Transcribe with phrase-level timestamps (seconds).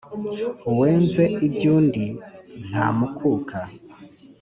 [0.69, 2.05] Uwenze iby'undi
[2.67, 3.59] ntamukuka